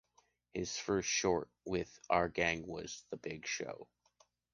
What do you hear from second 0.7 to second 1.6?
first short